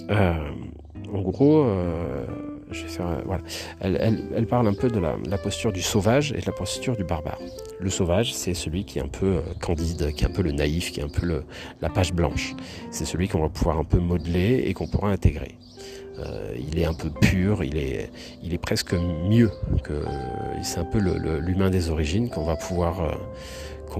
Euh, 0.09 0.33
en 1.11 1.21
gros, 1.21 1.63
euh, 1.63 2.25
je 2.71 2.83
vais 2.83 2.89
faire, 2.89 3.21
voilà, 3.25 3.43
elle, 3.79 4.23
elle, 4.35 4.47
parle 4.47 4.67
un 4.67 4.73
peu 4.73 4.89
de 4.89 4.99
la, 4.99 5.17
la, 5.25 5.37
posture 5.37 5.71
du 5.71 5.81
sauvage 5.81 6.31
et 6.31 6.41
de 6.41 6.45
la 6.45 6.51
posture 6.51 6.95
du 6.95 7.03
barbare. 7.03 7.39
Le 7.79 7.89
sauvage, 7.89 8.33
c'est 8.33 8.53
celui 8.53 8.85
qui 8.85 8.99
est 8.99 9.01
un 9.01 9.07
peu 9.07 9.37
euh, 9.37 9.41
candide, 9.61 10.13
qui 10.13 10.23
est 10.23 10.27
un 10.27 10.31
peu 10.31 10.41
le 10.41 10.51
naïf, 10.51 10.91
qui 10.91 10.99
est 10.99 11.03
un 11.03 11.09
peu 11.09 11.25
le, 11.25 11.43
la 11.81 11.89
page 11.89 12.13
blanche. 12.13 12.55
C'est 12.91 13.05
celui 13.05 13.27
qu'on 13.27 13.41
va 13.41 13.49
pouvoir 13.49 13.77
un 13.77 13.83
peu 13.83 13.99
modeler 13.99 14.63
et 14.65 14.73
qu'on 14.73 14.87
pourra 14.87 15.09
intégrer. 15.09 15.57
Euh, 16.19 16.55
il 16.57 16.79
est 16.79 16.85
un 16.85 16.93
peu 16.93 17.09
pur, 17.09 17.63
il 17.63 17.77
est, 17.77 18.09
il 18.41 18.53
est 18.53 18.57
presque 18.57 18.93
mieux 18.93 19.51
que. 19.83 20.05
C'est 20.63 20.79
un 20.79 20.85
peu 20.85 20.99
l'humain 20.99 21.69
des 21.69 21.89
origines 21.89 22.29
qu'on 22.29 22.45
va 22.45 22.55
pouvoir. 22.55 23.01
Euh, 23.01 23.15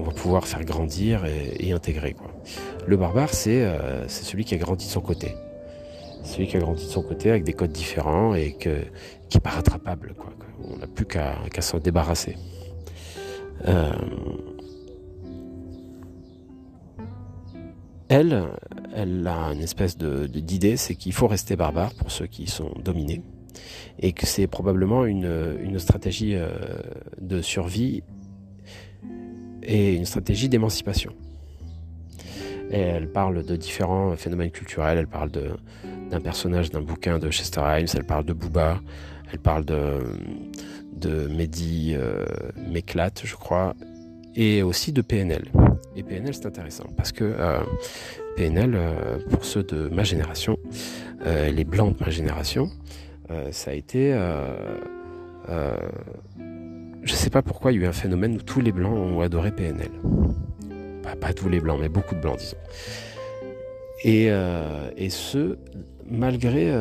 va 0.02 0.12
pouvoir 0.12 0.46
faire 0.46 0.64
grandir 0.64 1.24
et, 1.24 1.72
intégrer. 1.72 2.12
Quoi. 2.12 2.30
Le 2.86 2.96
barbare, 2.96 3.30
euh, 3.46 4.04
c'est 4.08 4.24
celui 4.24 4.44
qui 4.44 4.54
a 4.54 4.58
grandi 4.58 4.86
de 4.86 4.90
son 4.90 5.00
côté. 5.00 5.34
Celui 6.26 6.48
qui 6.48 6.56
a 6.56 6.60
grandi 6.60 6.84
de 6.84 6.90
son 6.90 7.02
côté 7.02 7.30
avec 7.30 7.44
des 7.44 7.52
codes 7.52 7.72
différents 7.72 8.34
et 8.34 8.56
qui 8.58 8.68
n'est 8.68 9.40
pas 9.42 9.50
rattrapable. 9.50 10.14
Quoi. 10.18 10.32
On 10.64 10.76
n'a 10.76 10.86
plus 10.86 11.06
qu'à 11.06 11.36
s'en 11.60 11.78
débarrasser. 11.78 12.36
Elle, 18.08 18.44
elle 18.94 19.26
a 19.26 19.52
une 19.52 19.60
espèce 19.60 19.98
de, 19.98 20.26
d'idée, 20.26 20.76
c'est 20.76 20.94
qu'il 20.94 21.12
faut 21.12 21.26
rester 21.26 21.56
barbare 21.56 21.92
pour 21.94 22.10
ceux 22.10 22.26
qui 22.26 22.46
sont 22.46 22.70
dominés, 22.82 23.22
et 23.98 24.12
que 24.12 24.26
c'est 24.26 24.46
probablement 24.46 25.04
une, 25.04 25.58
une 25.60 25.78
stratégie 25.78 26.36
euh, 26.36 26.50
de 27.20 27.42
survie 27.42 28.02
et 29.62 29.94
une 29.94 30.04
stratégie 30.04 30.48
d'émancipation. 30.48 31.12
Et 32.70 32.80
elle 32.80 33.08
parle 33.08 33.44
de 33.44 33.56
différents 33.56 34.16
phénomènes 34.16 34.50
culturels, 34.50 34.98
elle 34.98 35.06
parle 35.06 35.30
d'un 35.30 36.20
personnage 36.20 36.70
d'un 36.70 36.80
bouquin 36.80 37.18
de 37.18 37.30
Chester 37.30 37.60
Himes, 37.60 37.86
elle 37.94 38.04
parle 38.04 38.24
de 38.24 38.32
Booba, 38.32 38.80
elle 39.32 39.38
parle 39.38 39.64
de, 39.64 40.00
de 40.92 41.28
Mehdi 41.28 41.94
euh, 41.96 42.24
je 43.22 43.34
crois, 43.36 43.74
et 44.36 44.62
aussi 44.62 44.92
de 44.92 45.02
PNL. 45.02 45.50
Et 45.96 46.02
PNL, 46.02 46.34
c'est 46.34 46.46
intéressant 46.46 46.84
parce 46.96 47.10
que 47.10 47.24
euh, 47.24 47.60
PNL, 48.36 48.74
euh, 48.74 49.18
pour 49.30 49.44
ceux 49.44 49.62
de 49.62 49.88
ma 49.88 50.04
génération, 50.04 50.58
euh, 51.24 51.50
les 51.50 51.64
blancs 51.64 51.96
de 51.98 52.04
ma 52.04 52.10
génération, 52.10 52.68
ça 53.50 53.72
a 53.72 53.74
été... 53.74 54.16
je 57.02 57.12
sais 57.12 57.30
pas 57.30 57.42
pourquoi 57.42 57.72
il 57.72 57.80
y 57.80 57.82
a 57.82 57.86
eu 57.86 57.88
un 57.88 57.92
phénomène 57.92 58.36
où 58.36 58.42
tous 58.42 58.60
les 58.60 58.70
blancs 58.70 58.92
ont 58.92 59.20
adoré 59.20 59.50
PNL. 59.50 59.90
Pas, 61.14 61.32
tous 61.32 61.48
les 61.48 61.60
blancs, 61.60 61.78
mais 61.80 61.88
beaucoup 61.88 62.14
de 62.14 62.20
blancs, 62.20 62.38
disons. 62.38 62.56
Et, 64.04 64.26
et 64.96 65.10
ce, 65.10 65.56
malgré, 66.08 66.72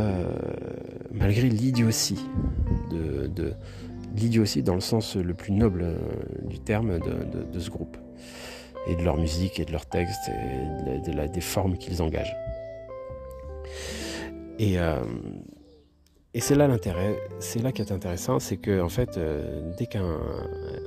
malgré 1.11 1.49
l'idiotie 1.49 2.19
de, 2.91 3.53
l'idiotie 4.15 4.63
dans 4.63 4.75
le 4.75 4.81
sens 4.81 5.15
le 5.15 5.33
plus 5.33 5.53
noble 5.53 5.97
du 6.43 6.59
terme 6.59 6.99
de, 6.99 7.59
ce 7.59 7.69
groupe 7.69 7.97
et 8.87 8.95
de 8.95 9.01
leur 9.01 9.17
musique 9.17 9.59
et 9.59 9.65
de 9.65 9.71
leurs 9.71 9.85
textes 9.85 10.29
et 10.29 11.09
de 11.09 11.15
la, 11.15 11.27
des 11.27 11.41
formes 11.41 11.77
qu'ils 11.77 12.01
engagent. 12.01 12.35
Et, 14.59 14.79
euh, 14.79 15.01
et 16.33 16.39
c'est 16.39 16.55
là 16.55 16.67
l'intérêt, 16.67 17.15
c'est 17.39 17.61
là 17.61 17.71
qui 17.71 17.81
est 17.81 17.91
intéressant, 17.91 18.39
c'est 18.39 18.57
que 18.57 18.81
en 18.81 18.89
fait, 18.89 19.17
euh, 19.17 19.73
dès 19.77 19.85
qu'un 19.85 20.19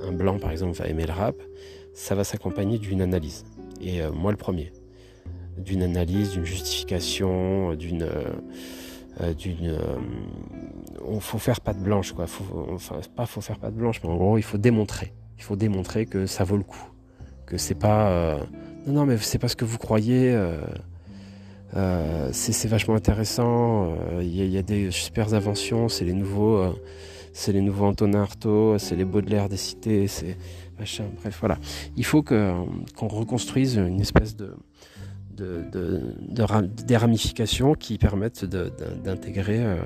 un 0.03 0.11
blanc 0.11 0.39
par 0.39 0.51
exemple 0.51 0.77
va 0.77 0.87
aimer 0.87 1.05
le 1.05 1.13
rap, 1.13 1.35
ça 1.99 2.15
va 2.15 2.23
s'accompagner 2.23 2.77
d'une 2.77 3.01
analyse. 3.01 3.43
Et 3.81 4.01
euh, 4.01 4.11
moi 4.11 4.31
le 4.31 4.37
premier, 4.37 4.71
d'une 5.57 5.83
analyse, 5.83 6.31
d'une 6.31 6.45
justification, 6.45 7.75
d'une 7.75 8.09
d'une 9.37 9.77
on 11.05 11.19
faut 11.19 11.39
faire 11.39 11.59
pas 11.59 11.73
de 11.73 11.79
blanche 11.79 12.13
quoi 12.13 12.25
enfin 12.69 13.01
pas 13.17 13.25
faut 13.25 13.41
faire 13.41 13.59
pas 13.59 13.69
de 13.69 13.75
blanche 13.75 13.99
mais 14.01 14.07
en 14.09 14.15
gros 14.15 14.37
il 14.37 14.43
faut 14.43 14.57
démontrer 14.57 15.13
il 15.37 15.43
faut 15.43 15.57
démontrer 15.57 16.05
que 16.05 16.25
ça 16.25 16.45
vaut 16.45 16.55
le 16.55 16.63
coup 16.63 16.89
que 17.45 17.57
c'est 17.57 17.75
pas 17.75 18.09
euh, 18.11 18.39
non, 18.87 18.93
non, 18.93 19.05
mais 19.05 19.17
c'est 19.17 19.39
pas 19.39 19.49
ce 19.49 19.57
que 19.57 19.65
vous 19.65 19.77
croyez. 19.77 20.33
c'est 22.31 22.67
vachement 22.69 22.95
intéressant. 22.95 23.93
Il 24.21 24.33
y, 24.33 24.57
a 24.57 24.61
des 24.61 24.89
super 24.89 25.33
inventions. 25.33 25.89
C'est 25.89 26.05
les 26.05 26.13
nouveaux, 26.13 26.73
c'est 27.33 27.51
les 27.51 27.61
nouveaux 27.61 27.85
Antonin 27.85 28.21
Artaud, 28.21 28.77
c'est 28.77 28.95
les 28.95 29.05
Baudelaire 29.05 29.49
des 29.49 29.57
cités, 29.57 30.07
c'est 30.07 30.37
machin. 30.77 31.05
Bref, 31.21 31.37
voilà. 31.39 31.57
Il 31.97 32.05
faut 32.05 32.23
qu'on 32.23 33.07
reconstruise 33.07 33.75
une 33.75 34.01
espèce 34.01 34.35
de 34.35 34.55
des 35.39 36.97
ramifications 36.97 37.73
qui 37.73 37.97
permettent 37.97 38.45
d'intégrer 38.45 39.63
euh, 39.63 39.77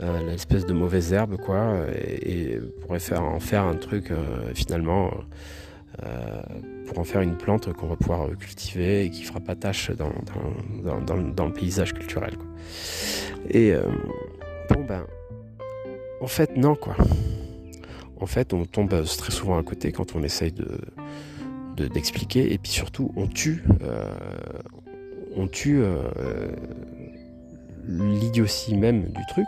euh, 0.00 0.30
l'espèce 0.30 0.66
de 0.66 0.72
mauvaise 0.72 1.12
herbe, 1.12 1.36
quoi, 1.36 1.86
et, 1.92 2.58
pourrait 2.82 2.98
faire, 2.98 3.22
en 3.22 3.40
faire 3.40 3.64
un 3.64 3.76
truc 3.76 4.10
euh, 4.10 4.52
finalement 4.54 5.10
pour 6.86 6.98
en 6.98 7.04
faire 7.04 7.20
une 7.20 7.36
plante 7.36 7.72
qu'on 7.72 7.86
va 7.86 7.94
pouvoir 7.94 8.28
cultiver 8.36 9.04
et 9.04 9.10
qui 9.10 9.22
fera 9.22 9.38
pas 9.38 9.54
tâche 9.54 9.92
dans, 9.92 10.10
dans, 11.06 11.46
le 11.46 11.52
paysage 11.52 11.94
culturel. 11.94 12.34
Et 13.48 13.74
bon 14.68 14.84
ben, 14.84 15.06
en 16.24 16.26
fait 16.26 16.56
non 16.56 16.74
quoi. 16.74 16.96
En 18.18 18.26
fait, 18.26 18.54
on 18.54 18.64
tombe 18.64 19.04
très 19.04 19.30
souvent 19.30 19.58
à 19.58 19.62
côté 19.62 19.92
quand 19.92 20.16
on 20.16 20.22
essaye 20.22 20.52
de, 20.52 21.86
d'expliquer 21.88 22.54
et 22.54 22.56
puis 22.56 22.72
surtout 22.72 23.12
on 23.16 23.26
tue 23.26 23.64
euh, 23.82 24.14
on 25.36 25.46
tue 25.48 25.82
euh, 25.82 26.48
l'idiotie 27.86 28.74
même 28.74 29.04
du 29.04 29.26
truc. 29.26 29.46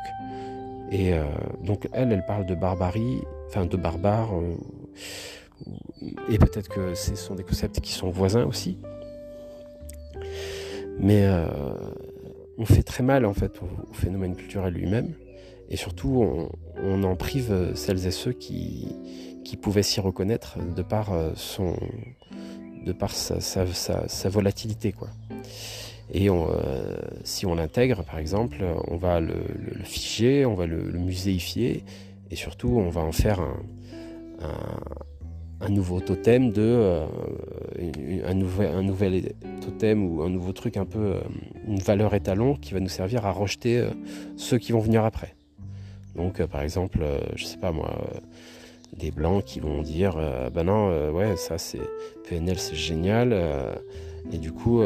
Et 0.92 1.14
euh, 1.14 1.24
donc 1.64 1.88
elle 1.92 2.12
elle 2.12 2.26
parle 2.26 2.44
de 2.44 2.54
barbarie 2.54 3.22
enfin 3.48 3.64
de 3.64 3.76
barbare 3.78 4.28
et 6.28 6.36
peut-être 6.36 6.68
que 6.68 6.94
ce 6.94 7.14
sont 7.14 7.36
des 7.36 7.44
concepts 7.44 7.80
qui 7.80 7.92
sont 7.92 8.10
voisins 8.10 8.44
aussi. 8.44 8.76
Mais 10.98 11.26
on 12.58 12.66
fait 12.66 12.82
très 12.82 13.02
mal 13.02 13.24
en 13.24 13.32
fait 13.32 13.52
au, 13.62 13.94
phénomène 13.94 14.36
culturel 14.36 14.74
lui-même 14.74 15.14
et 15.68 15.76
surtout 15.76 16.48
on, 16.82 17.02
en 17.02 17.16
prive 17.16 17.72
celles 17.74 18.06
et 18.06 18.10
ceux 18.10 18.32
qui, 18.32 18.88
pouvait 19.62 19.82
s'y 19.82 20.00
reconnaître 20.00 20.58
de 20.58 20.82
par 20.82 21.12
euh, 21.12 21.30
son 21.34 21.76
de 22.84 22.92
par 22.92 23.10
sa, 23.10 24.28
volatilité 24.28 24.92
quoi. 24.92 25.08
Et 26.12 26.28
euh, 26.28 26.44
si 27.24 27.46
on 27.46 27.54
l'intègre 27.54 28.04
par 28.04 28.18
exemple, 28.18 28.64
on 28.86 28.96
va 28.96 29.18
le, 29.18 29.34
figer, 29.82 30.46
on 30.46 30.54
va 30.54 30.66
le, 30.66 30.92
muséifier 30.92 31.84
et 32.30 32.36
surtout 32.36 32.68
on 32.68 32.90
va 32.90 33.00
en 33.00 33.12
faire 33.12 33.40
un, 33.40 33.56
un, 35.60 35.68
nouveau 35.68 36.00
totem 36.00 36.52
de 36.52 36.62
euh, 36.62 37.06
un, 38.24 38.34
nouvel, 38.34 38.70
un 38.72 38.82
nouvel 38.82 39.32
totem 39.62 40.04
ou 40.04 40.22
un 40.22 40.30
nouveau 40.30 40.52
truc 40.52 40.76
un 40.76 40.86
peu 40.86 41.14
une 41.66 41.78
valeur 41.78 42.14
étalon 42.14 42.54
qui 42.54 42.72
va 42.72 42.78
nous 42.78 42.88
servir 42.88 43.26
à 43.26 43.32
rejeter 43.32 43.84
ceux 44.36 44.58
qui 44.58 44.70
vont 44.70 44.80
venir 44.80 45.04
après. 45.04 45.35
Donc 46.16 46.44
par 46.46 46.62
exemple, 46.62 46.98
je 47.34 47.44
sais 47.44 47.58
pas 47.58 47.72
moi 47.72 47.92
des 48.98 49.10
blancs 49.10 49.44
qui 49.44 49.60
vont 49.60 49.82
dire 49.82 50.16
euh, 50.16 50.50
ben 50.50 50.64
non 50.64 50.90
euh, 50.90 51.10
ouais 51.10 51.36
ça 51.36 51.58
c'est 51.58 51.80
PNL 52.28 52.58
c'est 52.58 52.74
génial 52.74 53.30
euh, 53.32 53.74
et 54.32 54.38
du 54.38 54.52
coup 54.52 54.82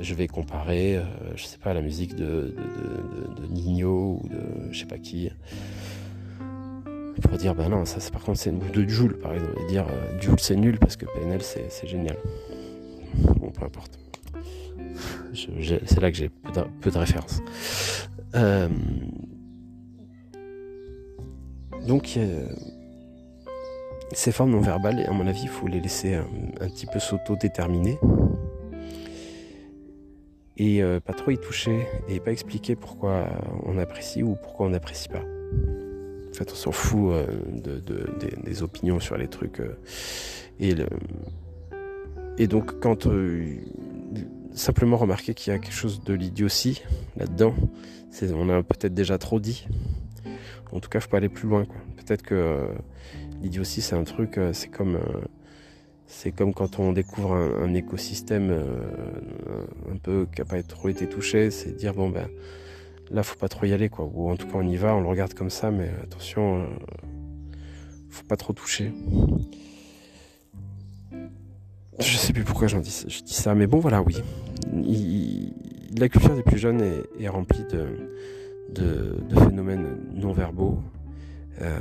je 0.00 0.14
vais 0.14 0.28
comparer 0.28 0.98
je 1.34 1.44
sais 1.44 1.58
pas 1.58 1.74
la 1.74 1.82
musique 1.82 2.14
de, 2.14 2.54
de, 3.36 3.46
Nino 3.50 4.18
ou 4.22 4.28
de 4.28 4.72
je 4.72 4.78
sais 4.78 4.86
pas 4.86 4.96
qui 4.96 5.30
pour 7.20 7.36
dire 7.36 7.54
ben 7.54 7.68
non 7.68 7.84
ça 7.84 8.00
c'est 8.00 8.10
par 8.10 8.22
contre 8.22 8.38
c'est 8.38 8.50
de 8.50 8.88
Joule 8.88 9.18
par 9.18 9.34
exemple 9.34 9.58
et 9.60 9.66
dire 9.66 9.84
Joule 10.20 10.40
c'est 10.40 10.56
nul 10.56 10.78
parce 10.78 10.96
que 10.96 11.04
PNL 11.04 11.42
c'est 11.42 11.86
génial. 11.86 12.16
Bon 13.38 13.50
peu 13.50 13.66
importe. 13.66 13.98
C'est 15.34 16.00
là 16.00 16.10
que 16.10 16.16
j'ai 16.16 16.30
peu, 16.30 16.50
peu 16.80 16.90
de, 16.90 16.96
références 16.96 17.42
donc 21.86 22.18
ces 24.12 24.32
formes 24.32 24.52
non 24.52 24.60
verbales, 24.60 25.04
à 25.06 25.12
mon 25.12 25.26
avis, 25.26 25.42
il 25.42 25.48
faut 25.48 25.66
les 25.66 25.80
laisser 25.80 26.14
un, 26.14 26.68
petit 26.68 26.86
peu 26.86 26.98
s'auto-déterminer. 26.98 27.98
Et 30.58 30.82
euh, 30.82 31.00
pas 31.00 31.12
trop 31.12 31.32
y 31.32 31.38
toucher 31.38 31.86
et 32.08 32.18
pas 32.18 32.32
expliquer 32.32 32.76
pourquoi 32.76 33.28
on 33.64 33.76
apprécie 33.76 34.22
ou 34.22 34.36
pourquoi 34.36 34.66
on 34.66 34.70
n'apprécie 34.70 35.08
pas. 35.08 35.20
En 35.20 36.32
fait, 36.32 36.50
on 36.50 36.54
s'en 36.54 36.72
fout 36.72 37.12
euh, 37.12 37.26
de, 37.52 37.82
des, 38.42 38.62
opinions 38.62 39.00
sur 39.00 39.18
les 39.18 39.28
trucs. 39.28 39.60
Euh, 39.60 39.76
et, 40.60 40.74
et 42.38 42.46
donc, 42.46 42.80
quand 42.80 43.06
simplement 44.52 44.96
remarquer 44.96 45.34
qu'il 45.34 45.52
y 45.52 45.56
a 45.56 45.58
quelque 45.58 45.74
chose 45.74 46.02
de 46.02 46.14
l'idiotie 46.14 46.82
là-dedans, 47.16 47.54
on 48.32 48.48
a 48.48 48.62
peut-être 48.62 48.94
déjà 48.94 49.18
trop 49.18 49.40
dit. 49.40 49.66
En 50.72 50.80
tout 50.80 50.88
cas, 50.88 51.00
je 51.00 51.08
peux 51.08 51.16
aller 51.16 51.28
plus 51.28 51.48
loin. 51.48 51.64
Peut-être 51.96 52.22
que 52.22 52.68
L'idiotie, 53.42 53.82
c'est 53.82 53.94
un 53.94 54.04
truc, 54.04 54.38
euh, 54.38 54.52
c'est 54.52 54.68
comme, 54.68 54.96
euh, 54.96 55.20
c'est 56.06 56.32
comme 56.32 56.54
quand 56.54 56.78
on 56.78 56.92
découvre 56.92 57.34
un, 57.34 57.74
écosystème 57.74 58.50
euh, 58.50 58.64
un 59.92 59.96
peu 59.96 60.26
qui 60.34 60.40
n'a 60.40 60.46
pas 60.46 60.62
trop 60.62 60.88
été 60.88 61.08
touché, 61.08 61.50
c'est 61.50 61.72
dire 61.72 61.94
bon 61.94 62.08
ben 62.08 62.28
là 63.10 63.22
faut 63.22 63.36
pas 63.36 63.48
trop 63.48 63.66
y 63.66 63.72
aller 63.72 63.88
quoi, 63.88 64.08
ou 64.12 64.30
en 64.30 64.36
tout 64.36 64.46
cas 64.46 64.54
on 64.54 64.66
y 64.66 64.76
va, 64.76 64.94
on 64.94 65.00
le 65.00 65.08
regarde 65.08 65.34
comme 65.34 65.50
ça, 65.50 65.70
mais 65.70 65.90
attention, 66.02 66.66
faut 68.08 68.24
pas 68.24 68.36
trop 68.36 68.52
toucher. 68.52 68.92
Je 71.98 72.16
sais 72.16 72.32
plus 72.32 72.44
pourquoi 72.44 72.68
j'en 72.68 72.80
dis, 72.80 73.04
je 73.08 73.22
dis 73.22 73.34
ça, 73.34 73.54
mais 73.54 73.66
bon 73.66 73.78
voilà, 73.78 74.02
oui. 74.02 74.16
la 75.96 76.08
culture 76.08 76.34
des 76.34 76.42
plus 76.42 76.58
jeunes 76.58 76.80
est, 77.18 77.28
remplie 77.28 77.64
de, 77.70 77.86
de, 78.70 79.16
phénomènes 79.34 79.98
non 80.14 80.32
verbaux. 80.32 80.78
Euh, 81.60 81.78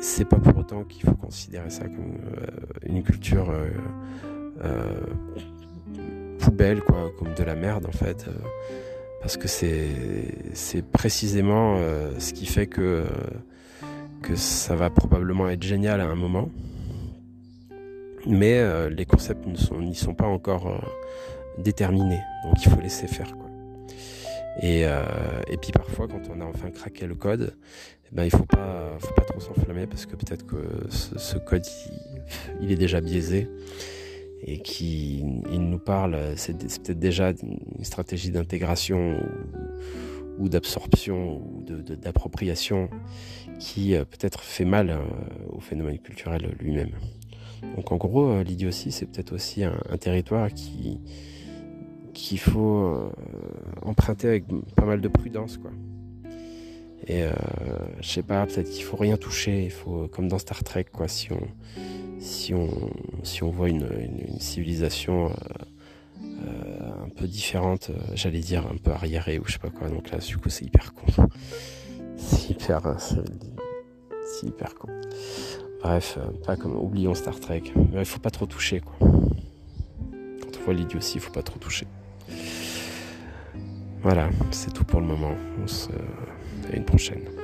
c'est 0.00 0.26
pas 0.26 0.36
pour 0.36 0.56
autant 0.58 0.84
qu'il 0.84 1.04
faut 1.04 1.14
considérer 1.14 1.70
ça 1.70 1.84
comme 1.84 2.18
euh, 2.36 2.46
une 2.86 3.02
culture 3.02 3.50
euh, 4.62 5.00
poubelle, 6.38 6.80
quoi, 6.82 7.10
comme 7.18 7.34
de 7.34 7.42
la 7.42 7.54
merde 7.54 7.86
en 7.86 7.92
fait. 7.92 8.26
parce 9.22 9.36
que 9.36 9.48
c'est 9.48 10.82
précisément 10.92 11.78
ce 12.18 12.32
qui 12.32 12.46
fait 12.46 12.66
que, 12.66 13.04
ça 14.34 14.74
va 14.76 14.90
probablement 14.90 15.48
être 15.48 15.62
génial 15.62 16.00
à 16.00 16.06
un 16.06 16.14
moment. 16.14 16.50
Mais 18.26 18.62
les 18.90 19.06
concepts 19.06 19.46
n'y 19.46 19.56
sont, 19.56 19.94
sont, 19.94 20.14
pas 20.14 20.26
encore 20.26 20.84
déterminés. 21.58 22.20
Donc 22.44 22.64
il 22.64 22.70
faut 22.70 22.80
laisser 22.80 23.06
faire. 23.06 23.32
Quoi. 23.36 23.48
Et, 24.60 24.82
et 24.82 25.56
puis 25.56 25.70
parfois, 25.72 26.08
quand 26.08 26.22
on 26.34 26.40
a 26.40 26.44
enfin 26.44 26.70
craqué 26.70 27.06
le 27.06 27.14
code, 27.14 27.54
eh 28.10 28.14
ben, 28.14 28.24
il 28.24 28.30
pas, 28.30 28.96
faut 28.98 29.14
pas 29.14 29.24
trop 29.24 29.40
s'enflammer 29.40 29.86
parce 29.86 30.06
que 30.06 30.16
peut-être 30.16 30.46
que 30.46 30.56
ce, 30.90 31.36
code 31.36 31.66
il, 32.60 32.72
est 32.72 32.76
déjà 32.76 33.00
biaisé 33.00 33.48
et 34.42 34.60
qu'il 34.60 35.42
nous 35.50 35.78
parle, 35.78 36.16
c'est 36.36 36.56
peut-être 36.56 36.98
déjà 36.98 37.32
une 37.42 37.84
stratégie 37.84 38.30
d'intégration 38.30 39.20
ou, 40.38 40.48
d'absorption 40.48 41.38
ou 41.38 41.62
d'appropriation 41.62 42.88
qui 43.58 43.94
euh, 43.94 44.04
peut-être 44.04 44.40
fait 44.40 44.64
mal 44.64 44.90
euh, 44.90 44.98
au 45.50 45.60
phénomène 45.60 45.98
culturel 45.98 46.54
lui-même. 46.60 46.92
Donc 47.76 47.90
en 47.90 47.96
gros, 47.96 48.28
euh, 48.28 48.44
l'idiotie, 48.44 48.92
c'est 48.92 49.06
peut-être 49.06 49.32
aussi 49.32 49.64
un, 49.64 49.74
territoire 49.98 50.52
qui 50.52 51.00
qu'il 52.18 52.40
faut 52.40 53.12
emprunter 53.82 54.28
avec 54.28 54.44
pas 54.74 54.84
mal 54.84 55.00
de 55.00 55.08
prudence, 55.08 55.56
quoi. 55.56 55.70
Et 57.06 57.22
euh, 57.22 57.32
je 58.00 58.08
sais 58.08 58.22
pas, 58.22 58.44
peut-être 58.46 58.70
qu'il 58.70 58.84
faut 58.84 58.96
rien 58.96 59.16
toucher. 59.16 59.64
Il 59.64 59.70
faut, 59.70 60.08
comme 60.08 60.28
dans 60.28 60.38
Star 60.38 60.62
Trek, 60.62 60.86
quoi. 60.92 61.08
Si 61.08 61.32
on, 61.32 61.40
si 62.18 62.54
on, 62.54 62.68
si 63.22 63.42
on 63.42 63.50
voit 63.50 63.68
une, 63.68 63.88
civilisation 64.38 65.26
euh, 65.26 65.32
euh, 66.46 67.04
un 67.06 67.08
peu 67.08 67.26
différente, 67.26 67.90
j'allais 68.14 68.40
dire 68.40 68.66
un 68.66 68.76
peu 68.76 68.90
arriérée 68.90 69.38
ou 69.38 69.44
je 69.46 69.52
sais 69.52 69.58
pas 69.58 69.70
quoi. 69.70 69.88
Donc 69.88 70.10
là, 70.10 70.18
du 70.18 70.36
coup, 70.36 70.50
c'est 70.50 70.66
hyper 70.66 70.92
con. 70.92 71.06
C'est 72.16 72.50
hyper, 72.50 72.82
c'est 72.98 74.46
hyper 74.46 74.74
con. 74.74 74.88
Bref, 75.80 76.18
pas 76.44 76.56
comme 76.56 76.76
oublions 76.76 77.14
Star 77.14 77.38
Trek. 77.40 77.62
Il 77.94 78.04
faut 78.04 78.18
pas 78.18 78.30
trop 78.30 78.46
toucher, 78.46 78.80
quoi. 78.80 78.96
Quand 79.00 80.58
on 80.58 80.64
voit 80.64 80.74
l'idiotie, 80.74 81.14
il 81.14 81.20
faut 81.20 81.32
pas 81.32 81.42
trop 81.42 81.58
toucher. 81.58 81.86
Voilà, 84.02 84.28
c'est 84.50 84.72
tout 84.72 84.84
pour 84.84 85.00
le 85.00 85.06
moment. 85.06 85.34
On 85.62 85.66
se 85.66 85.90
à 86.72 86.76
une 86.76 86.84
prochaine. 86.84 87.37